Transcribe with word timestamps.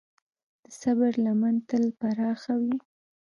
د 0.63 0.65
صبر 0.81 1.11
لمن 1.25 1.55
تل 1.67 1.83
پراخه 1.99 2.53
وي. 2.61 2.77